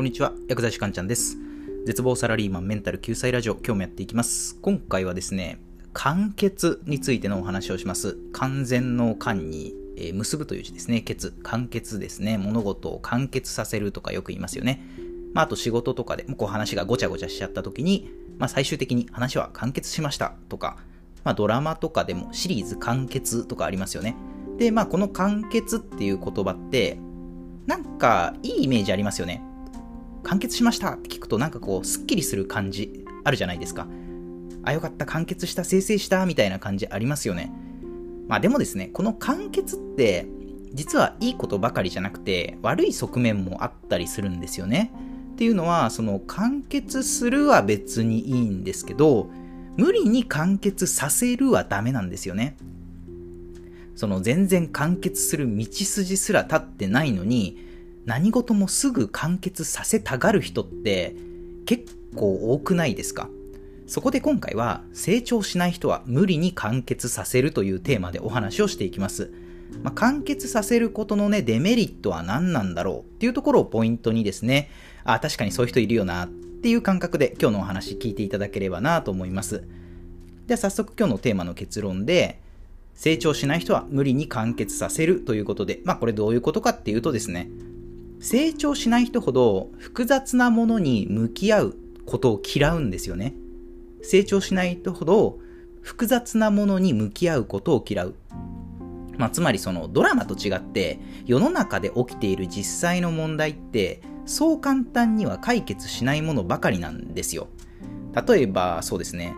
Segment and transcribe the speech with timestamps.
[0.00, 1.36] こんにちは、薬剤師かんちゃんです。
[1.84, 4.56] 絶望サラリーマンメンタル救済ラジオ、今日もやっていきます。
[4.62, 5.60] 今回はですね、
[5.92, 8.16] 完結についてのお話をします。
[8.32, 11.02] 完全の完に、え、結ぶという字ですね。
[11.02, 11.34] 結。
[11.42, 12.38] 完結ですね。
[12.38, 14.82] 物事を完結させるとかよく言いますよね。
[15.34, 20.78] まあ、あと仕事とかで、こう話がごちゃごちゃしちゃった時に、まあ、最終的に話は完結しましたとか、
[21.24, 24.16] まあ、ドラマとかでもシリーズ完結とかありますよね。
[24.56, 26.98] で、まあ、この完結っていう言葉って、
[27.66, 29.42] なんかいいイメージありますよね。
[30.22, 33.86] 完結しましたって聞くとなんかこう、すっきりする感じあるじゃないですか。
[34.62, 37.52] あ、よかった、完結した、生成したみたいな感じありますよね。
[38.28, 40.26] まあでもですね、この完結って、
[40.72, 44.92] 実はいいことばかりじゃなくて、悪い側面もあったりするんですよね。
[45.32, 49.30] っていうのは、その完結するは別にいいんですけど、
[49.76, 52.56] 無理に完結させるはダメなんですよね。
[53.96, 57.69] その全然完結する道筋すら立ってないのに、
[58.06, 61.14] 何事もすぐ完結させたがる人って
[61.66, 63.28] 結構多くないですか？
[63.86, 69.32] そこで今回は成長しない人は無理に完結させるというテーマでお話をしていきます。
[69.82, 74.68] まあ、完結させることのね、デメリットは何なんだろうっていうところをポイントにですね、
[75.04, 79.64] あ、確かにそういう人いるよなっていう感覚で今日のお話聞いていただければなと思います。
[80.46, 82.40] では早速今日のテーマの結論で、
[82.94, 87.48] 成長しない人は無理に完結させるということで、まあこれどういうことかっていうとですね、
[88.20, 93.34] 成長しない人ほど複雑なものに向き合うことを嫌うんですよね。
[94.02, 95.38] 成長しない人ほど
[95.80, 98.14] 複雑なものに向き合うことを嫌う。
[99.16, 107.48] まあ、つまりそのドラマと違って世の中で起きている実際の問題ってそう簡単には解決しないものばかりなんですよ。
[108.26, 109.34] 例えばそうですね、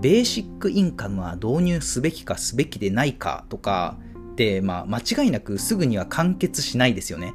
[0.00, 3.98] ベーシックインカムは導入すべきかすべきでないかとか
[4.32, 7.34] って、まあ、間違いなくすぐには完結しないですよね。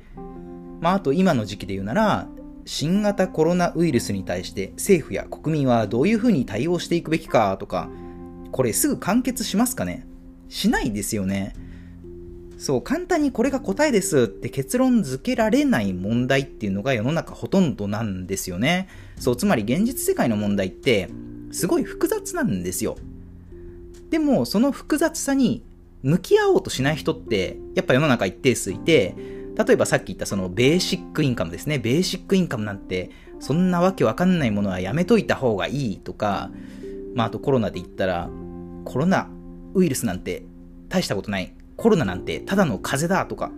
[0.80, 2.28] まあ、あと今の時期で言うなら、
[2.66, 7.90] 新型コロナウイルスに対して政府や国民はどういうふうに対応していくべきかとか、
[8.52, 10.06] これすぐ完結しますかね？
[10.50, 11.56] しないですよね。
[12.58, 18.88] そう、簡単にこれが答えですって結論付けられない問題っていうのが世の中ほとんどなんですよね。
[19.18, 21.10] そう、つまり現実世界の問題って
[21.52, 22.98] すごい複雑なんですよ。
[24.10, 25.64] でも、その複雑さに
[26.02, 29.16] 向き合おうとしない人ってやっぱ世の中一定数いて、
[29.58, 31.80] 例えばさっき言ったそのベーシックインカムですね。
[31.80, 33.10] ベーシックインカムなんて、
[33.40, 36.52] そんなわけわかんないものはやめといた方がいいとか、
[37.16, 38.30] まああとコロナで言ったら、
[38.86, 39.30] コロナ
[39.74, 40.44] ウイルスなんて
[40.90, 41.54] 大したことない。
[41.76, 43.52] コロナなんてただの風邪だとか、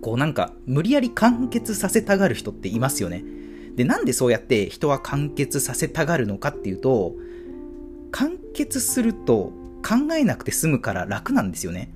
[0.00, 3.24] こうなんか無理やり完結させたがる人っていますよね。
[3.76, 7.14] で、なんでそうやって人は完結させたがるのかっていうと、
[8.10, 9.52] 完結すると
[9.86, 11.93] 考えなくて済むから楽なんですよね。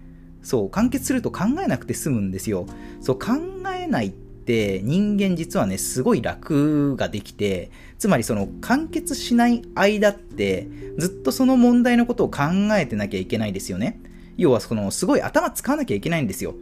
[0.48, 2.64] そう、完結すると考えなくて済むんですよ。
[3.03, 3.32] そう、考
[3.76, 10.66] えないって人間実はね、すごい楽ができて、つまりその完結しない間って、
[10.97, 12.44] ずっとその問題のことを考
[12.78, 14.00] えてなきゃいけないですよね。
[14.38, 16.54] 要はその、すごい頭使わなきゃいけないんですよ。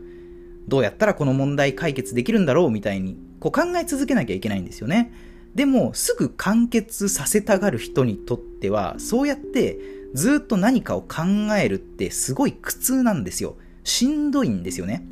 [0.66, 5.12] どうやったらこの問題解決できるんだろうみたいに、こう考え続けなきゃいけないんですよね。
[5.54, 9.78] でも、すぐ完結させたがる人にとっては、そうやって
[10.12, 11.22] ずっと何かを考
[11.56, 13.54] えるってすごい苦痛なんですよ。
[13.86, 15.06] しんどいんですよね。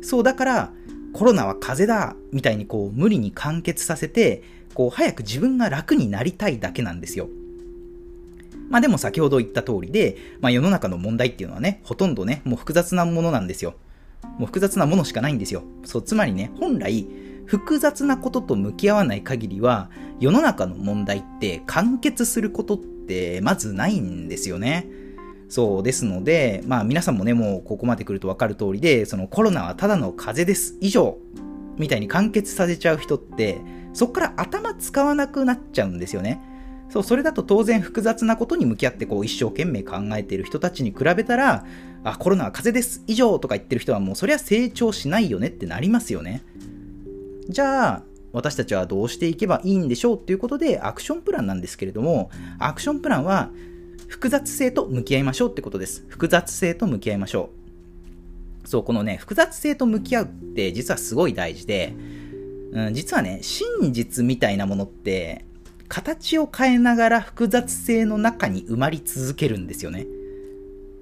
[0.00, 0.72] そう、だから、
[1.12, 4.42] コロナは風邪だみたいにこう無理に完結させて、
[4.74, 7.28] こう早く自分が楽になりたいだけなんですよ。
[8.70, 13.74] まあでも先ほど言った通りで、まあ世の中の問題っていうのはね、ほとんどね、もう複雑なものなんですよ。
[14.38, 15.64] もう複雑なものしかないんですよ。
[15.84, 17.06] そう、つまりね、本来、
[17.44, 19.90] 複雑なことと向き合わない限りは、
[20.20, 24.86] 世の中の問題って完結することってまずないんですよね。
[25.52, 30.78] そうですので、まあ皆さんもね、もうここまで来るとわかる通りで、そのコロナはただの風邪です。
[30.80, 31.18] 以上。
[31.76, 33.60] みたいに完結させちゃう人って、
[33.92, 36.40] そこから頭使わなくなっちゃうんですよね。
[36.88, 41.66] そう、それだと当然複雑なことに向き合ってこう一生懸命考えている人たちに比べたら、
[42.02, 43.04] あ、コロナは風邪です。
[43.06, 46.42] 以上とか言ってる人はもうそりゃ成長しないよねってなりますよね。
[47.50, 53.50] じゃあ、私たちはどうしていけばいいんでしょうっていうことでアクションプランなんですけれども、アクションプランは
[54.08, 56.04] 複雑性と向き合いましょうってことです。
[56.08, 57.50] 複雑性と向き合いましょ
[58.64, 58.68] う。
[58.68, 61.94] そう、このね、複雑性と向き合うって実はすごい大事で、
[62.72, 65.44] うん、実はね、真実みたいなものって、
[65.88, 70.06] 形を変えながら複雑性の中に埋まり続けるんですよね。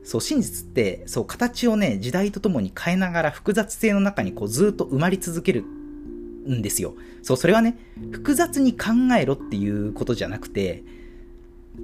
[0.03, 6.95] そう、真実って、そう、形をね、時代とともに変えながら複雑性の中にこうずっと埋まり続けるんですよ。
[7.23, 7.79] そう、それはね、
[8.11, 10.83] 複雑に考えろっていうことじゃなくて、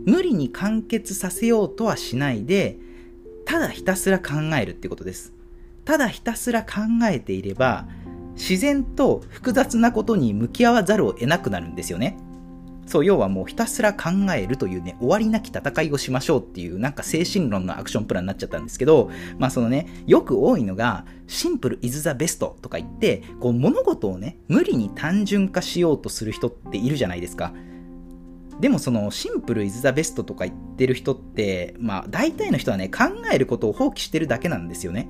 [0.04, 2.78] 無理に完結させようとはしないで、
[3.44, 5.32] ただひたすら考えるってことです。
[5.84, 7.86] ただひたすら考えていれば、
[8.34, 12.18] 自然と複雑なことに向き合わざるを得なくなるんですよね。
[12.86, 27.52] そう、要はもうひたすら考えるというね、終わりなき戦いをしましょうっていう、なんか精神論のアクションプランになっちゃったんですけど、まあそのね、よく多いのが、シンプル is the best とか言って、こう物事をね、無理に単純化しようとする人っているじゃないですか。
[28.60, 35.08] でもそのシンプル is the best とか言ってる人って、まあ大体の人はね、考えることを放棄してるだけなんですよね。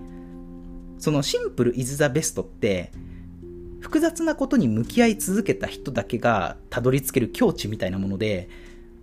[0.99, 2.91] そのシンプル is the best って、
[3.81, 8.49] 複雑なことに向き合い続けた人だけがたどり着ける境地みたいなもので、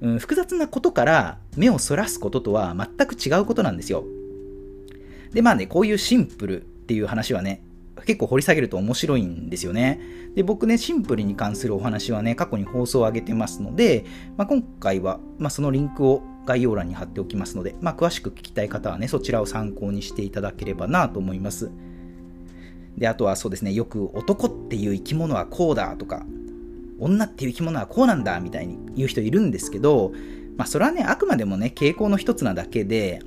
[0.01, 4.03] うん、複雑なことから目をそらすこととは全く違うことなんですよ。
[5.31, 7.61] で、まあね、こういうシンプルっていう話はね、
[8.05, 9.99] 結構掘り下げると面白いんですよね。
[10.35, 14.05] で、僕ね、シンプルに関するお話はね、過去に放送を上げてますので、
[14.37, 21.71] まあ、今回は、まあ、そのリンクを概要欄に貼っておきますので、まあ、詳しく聞きたい方はね、そちらを参考にしていただければなと思います。
[22.97, 26.25] で、あとはそうですね、よく男っていう生き物はこうだとか、
[26.99, 30.13] 女っていう生き物はこうなんだみたいに言う人いるんですけど、
[30.57, 33.21] まあそれはね、あくまでもね、傾向の一つなだけで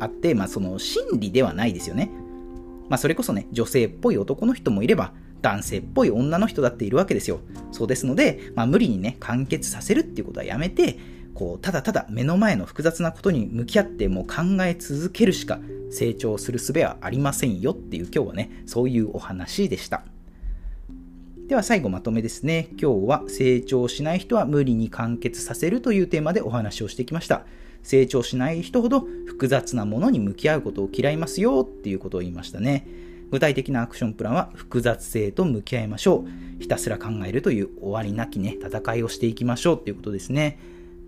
[0.00, 2.10] あって、まあその真理ではないですよね。
[2.88, 5.12] まあそれこそね、女性っぽい男の人もいれば、
[5.42, 7.40] 男性っぽい女の人だっているわけですよ。
[7.72, 10.98] そうですので、まあ無理にね、完結させるっていうことはやめて、
[11.34, 15.58] こう、ただただ目の前の複雑なことに向き合ってもう考え続けるしか
[15.90, 20.02] 成長する術はありませんよっていう今日はね、そういうお話でした。
[21.46, 22.70] では最後まとめですね。
[22.70, 27.44] 今日は成長しない人は無理に完結させるというテーマでお話をしてきました。
[27.86, 32.86] 成長しない人ほど複雑なものに向き合うことを嫌いますよっていうことを言いましたね。
[33.30, 36.60] 具体的なアクションプランは複雑性と向き合いましょう。
[36.60, 40.58] ひたすら考えるという終わりなきね、戦いをしていきましょうっていうことですね。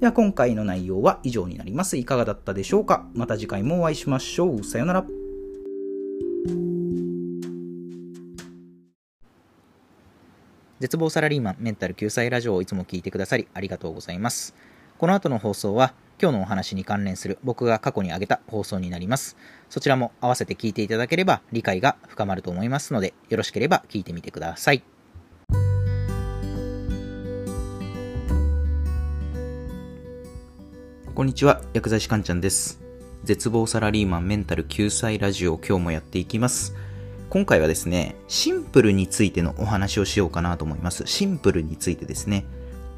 [0.00, 1.96] では今回の内容は以上になります。
[1.96, 3.08] いかがだったでしょうか？
[3.14, 4.62] また次回もお会いしましょう。
[4.62, 5.04] さよなら。
[10.78, 14.54] 絶望サラリーマンメンタル救済ラジオをいつも聞いてくださりありがとうございます。
[14.96, 19.36] この後の放送は今日のお話に関連する僕が過去に挙げた放送になります。
[19.70, 24.82] そちらも合わせて聞いていただければ理解が深まると思いますのでよろしければ聞いてみてください。
[31.14, 32.80] こんにちは、薬剤師かんちゃんです。
[33.24, 36.76] 絶望サラリーマンメンタル救済ラジオを今日もやっていきます。
[37.28, 41.02] 今回はですね、シンプルについてのお話をしようかなと思います。
[41.06, 42.44] シンプルについてですね。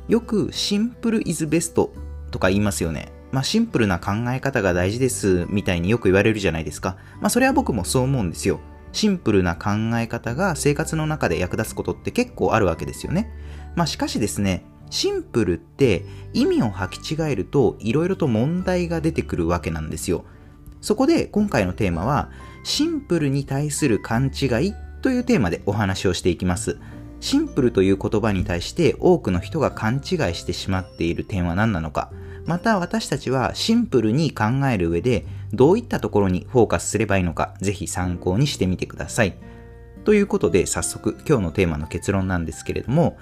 [0.07, 1.93] よくシンプルイズベスト
[2.31, 3.13] とか言いますよね。
[3.33, 6.97] まあシンプルな考え方が大事ですみたいによく言われるじゃないですか。
[7.21, 8.61] まあそれは僕もそう思うんですよ。
[8.93, 13.31] シンプルな考え方が生活の中で役立つことって結構あるわけですよね。
[13.77, 20.25] まあしかしですね、シンプルって意味を履き違えると色々と問題が出てくるわけなんですよ。
[20.81, 22.31] そこで今回のテーマは
[22.65, 26.79] シンプルに対する勘違いというテーマでお話をしていきます。
[27.21, 30.01] シンプルという言葉に対して多くの人が勘違い
[30.35, 32.11] してしまっている点は何なのか、
[32.47, 39.35] また私たちはシンプルに考える上でどういったところにフォーカスすればいいのか、ぜひ参考にしてみてください。
[40.05, 43.19] ということで早速今日のテーマの結論なんですけれども、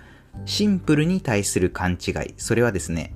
[0.47, 2.35] シンプルに対する勘違い。
[2.37, 3.13] それはですね、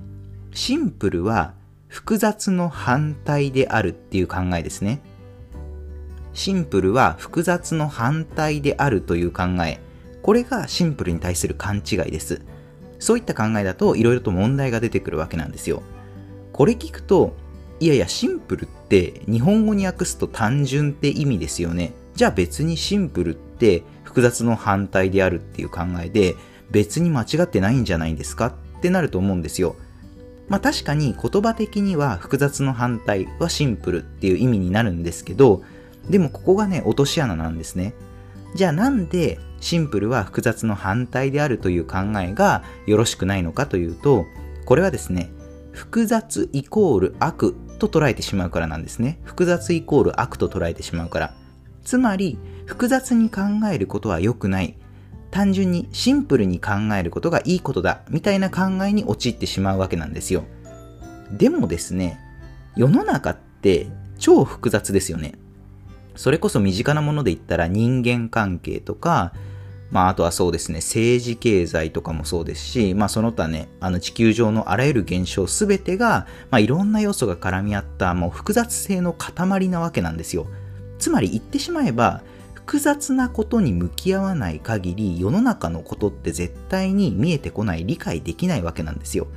[0.53, 1.53] シンプルは
[1.87, 4.99] 複雑の反対であるっていう考えですね。
[6.33, 9.79] シンプルは複雑の反対であるという考え。
[10.23, 12.41] これがシンプルに対する勘違いです。
[12.97, 15.83] そういった考えだと色々と問題が出てくるわけなんですよ。
[16.53, 17.35] これ聞くと、
[17.79, 21.93] いやいや、シンプルって日本語に訳すと単純って意味ですよね。
[22.15, 26.35] じゃあ別にシンプルって複雑の反対であるっていう考えで、
[26.71, 28.47] 別に間違ってないんじゃないんですか？
[28.47, 29.75] ってなると思うんですよ。
[30.47, 35.63] まあ確かに言葉的には複雑の反対はシンプルっていう意味になるんですけど、
[36.09, 37.93] でもここがね、落とし穴なんですね。
[38.55, 44.25] じゃあなんでシンプルは複雑の反対であるという考えがよろしくないのかというと、
[44.65, 45.31] これはですね、
[45.71, 49.19] 複雑イコール悪と捉えてしまうからなんですね。
[49.23, 51.33] 複雑イコール悪と捉えてしまうから。
[51.81, 53.41] つまり、複雑に考
[53.71, 54.75] えることは良くない。
[55.31, 60.43] 単純にシンプルに考えることがいいことだみたいな考えに陥ってしまうわけなんですよ。
[61.31, 62.19] でもですね、
[62.75, 63.87] 世の中って
[64.19, 65.35] 超複雑ですよね。
[66.15, 69.33] それこそ身近なもので言ったら人間関係とか、
[69.91, 80.47] まああとはそうですね、政治経済とかもそうですし、まあその他ね、あの地球上のあらゆる現象すべてが、まあいろんな要素が絡み合ったもう複雑性の塊なわけなんですよ。
[80.99, 82.23] つまり言ってしまえば、
[82.65, 89.27] 複雑なことに向き合わない限り世の中のことって絶対に見えてこない理解できないわけなんですよ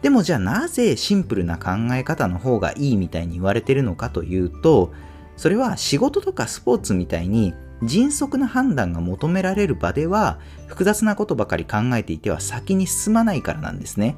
[0.00, 4.92] でもじゃあなぜシンプルな考え方の方がいいみたいに言われてるのかというと
[5.36, 14.16] それは仕事とかスポーツみたいに迅速な判断が求められる場では複雑なことばかり考えていては先に進まないからなんですね。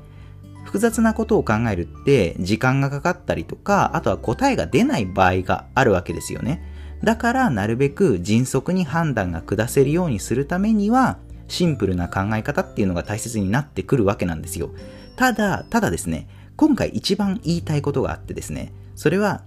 [0.65, 6.63] 複雑なことを考えるって時間がかかったりとか、あとは答えが出ない場合があるわけですよね。
[7.03, 11.19] だからなるべく迅速に判断が下せるようにするためには、
[11.49, 14.71] シンプルな考え方っていうのが大切になってくるわけなんですよ。
[15.17, 19.43] ただ、ただですね、今回一番言いたいことがあってですね、それは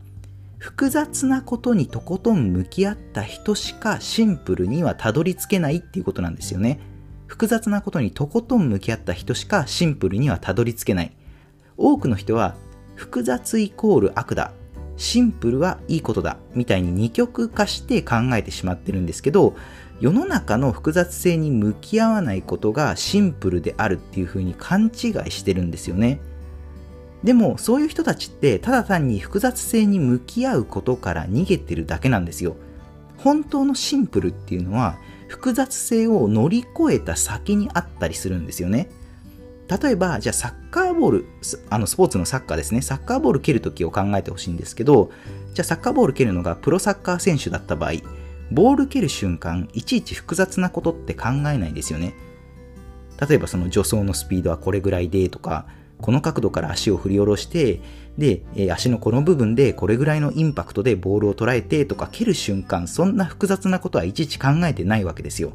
[0.57, 6.79] 複雑なことにとことん向き合った人しかシンプルにはたどり着けないっていうことなんですよね。
[7.27, 11.11] 複雑なことにとことん向き合った人しかシンプルにはたどり着けない。
[11.77, 12.55] 多くの人は
[12.95, 14.51] 複雑イコール悪だ。
[14.95, 16.37] シンプルはいいことだ。
[16.55, 19.55] みたいに二極化して考えてしまってるんですけど、
[19.99, 26.19] 世の中の複雑性に向き合わないことがシンプルであるっていうふうに勘違いしてるんですよね。
[27.23, 32.55] でもそういう人たちってただ単に複雑性に向き合うことから逃げてるだけなんですよ。
[33.17, 34.97] 本当のシンプルっていうのは
[35.27, 38.89] 複雑性を乗り越えた先にあったりするんですよね。
[39.67, 41.25] 例えば、じゃあサッカーボール、
[41.69, 45.11] あのスポーツのサッカーですね、サッカーボール蹴るときを考えてほしいんですけど、
[45.53, 47.91] じゃあサッカーボール蹴るのがプロサッカー選手だった場合、
[48.49, 52.13] ボール蹴る瞬間、いちいち複雑なことって考えないですよね。
[53.27, 55.65] 例えばその助走のスピードはこれぐらいでとか、
[56.01, 57.81] この角度から足を振り下ろして、
[58.17, 65.53] で、え足のこの部分でこれぐらいのインパクトでボールを捉えてとか蹴る瞬間、そんな複雑なことはいちいち考えてないわけですよ。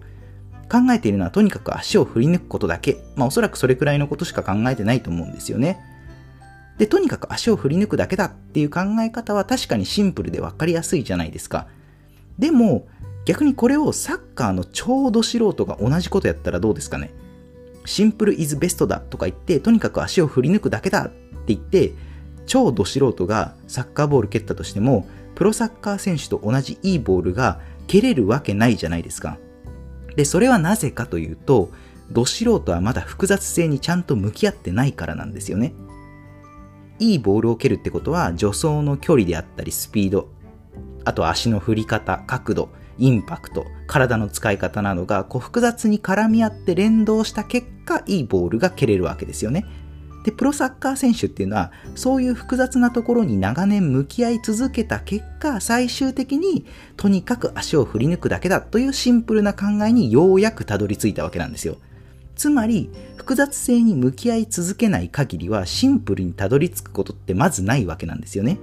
[0.71, 3.03] 考えているのはとにかく足を振り抜くことだけ。
[3.17, 5.81] まあおそらくそれくらいのことしか考えてないと思うんですよね。
[6.79, 11.67] で、とにかく足を振り抜くだけだっていう考え方は確かにシンプルでわかりやすいじゃないですか。
[12.39, 12.87] でも、
[13.25, 17.13] 逆にこれをサッカーの超ど素人が同じことやったらどうですかね
[17.85, 21.15] シンプルイズベストだとか言って、とにかく足を振り抜くだけだって
[21.49, 21.93] 言って、
[22.47, 29.39] 超ど素人がサッカーボール蹴ったとしても、プロサッカー選手と同じいいボールが蹴れるわけないじゃないですか。
[30.17, 31.71] で、それはなぜかというと、
[32.11, 35.73] ど素人はまだ複雑性にちゃんと向き合ってないからなんですよね。
[36.99, 40.29] いいボールを蹴るってことは、助走の距離であったりスピード、
[41.05, 42.69] あとは足の振り方、角度、
[42.99, 49.67] インパクト、体の使い方などがこう複雑に絡み合って連動した結果、いいボールが蹴れるわけですよね。
[50.25, 56.65] で、プロサッカー選手っていうのは、そういう複雑なところに長年向き合い続けた結果、最終的に
[56.97, 61.77] とにかく足を振り抜くだけだというシンプルな考えにようやくたどり着いたわけなんですよ。
[62.37, 68.59] つまり、複雑性に向き合い続けない限りは、シンプルにたどり着くことってまずないわけなんですよね。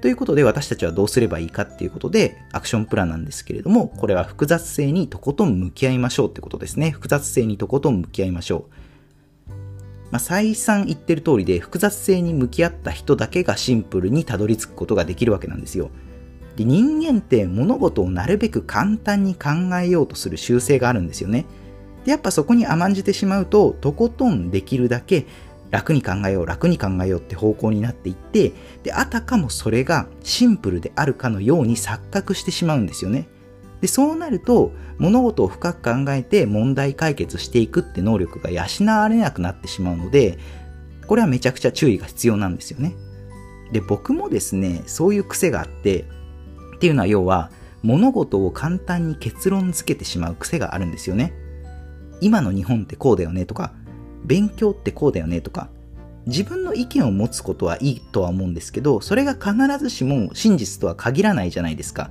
[0.00, 6.90] ということで私たちはどうすればいいかっていうことでアクションプランなんですけれども、これは複雑性にとことん向き合いましょうってことですね。
[6.90, 9.52] 複雑性にとことん向き合いましょう。
[10.10, 15.90] まあ、再三言ってる通りで複雑性に向き合った人だけがシンプルにたどり着くことができるわけなんですよ。
[16.56, 21.46] で人間って物事をなるべく簡単に考えようとする習性があるんですよね。
[22.04, 25.26] でやっぱそこに甘んじてしまうととことんできるだけ
[25.70, 33.28] 楽に考えよう、楽に考えようって方向になっていって、で、あたかもそれがシンプルであるかのように錯覚してしまうんですよね。
[33.80, 40.38] で、そうなると、物事を深く考えて問題解決していくって能力が養われなくなってしまうので、
[41.06, 42.94] これはめちゃくちゃ注意が必要なんですよね。
[43.72, 46.04] で、僕もですね、そういう癖があって、
[46.76, 47.50] っていうのは要は、
[47.82, 51.32] 物事を簡単に結論付けてしまう癖があるんですよね。
[52.20, 53.72] 今の日本ってこうだよねとか、
[54.24, 55.68] 勉強ってこうだよねとか、
[56.26, 62.10] 自分の意見を持つことはいいとは思うんですけど、それが必ずしも真実とは限らないじゃないですか。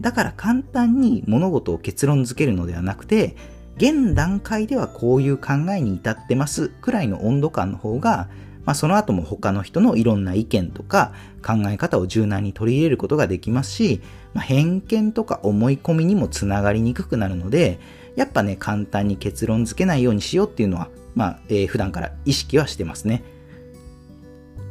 [0.00, 3.36] だから簡単に物事を結論付けるのではなくて、
[3.76, 8.28] 現段階ではこういう考えに至ってますくらいの温度感の方が、
[8.64, 11.12] まあ、その後も他の人のいろんな意見とか
[11.44, 14.00] 考え方を柔軟に取り入れることができますし、
[14.34, 17.78] まあ、偏見とか思い込みにもつながりにくくなるので、
[18.16, 23.22] やっぱね、簡単に結論付けないようにしようっていうのはまあ、えー、普段から意識はしてますね。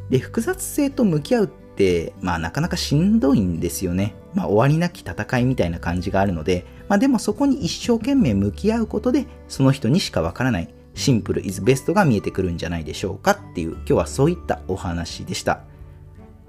[0.09, 4.15] で、複雑性と向き合うって、まあ、なかなかしんどいんですよね。
[4.33, 15.61] まあ、終わりなき戦いみたいな感じがあるので、まあ、でもそこに一生懸命向き合うことで、その人にしかわからないシンプルイズベストが見えてくるんじゃないでしょうかっていう、今日はそういったお話でした。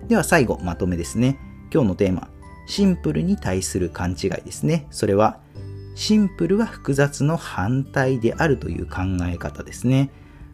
[0.09, 1.39] では最後、まとめですね。
[1.73, 2.29] 今日のテーマ、
[2.67, 4.87] シンプルに対する勘違いですね。
[4.91, 5.39] それは、
[5.95, 10.11] シンプルは複雑の反対であるという考え方ですね。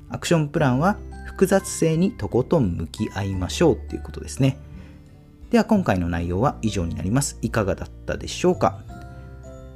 [0.09, 4.59] アクションプランは複雑性にとことん向き合いましょうということですね。
[5.51, 7.39] では今回の内容は以上になります。
[7.43, 8.81] いかがだったでしょうか？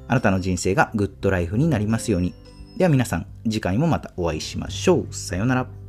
[0.08, 2.34] あなたの人生がグッドライフになりますように。
[2.76, 5.14] では皆さん、次回もまたお会いしましょう。
[5.14, 5.79] さようなら。